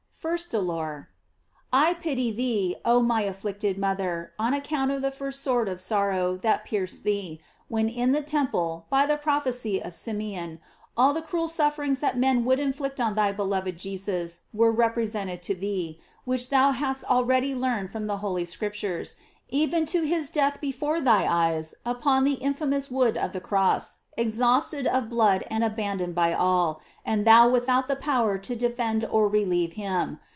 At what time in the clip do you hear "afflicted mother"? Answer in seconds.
3.23-4.33